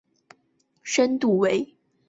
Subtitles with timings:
[0.81, 1.75] 深度为。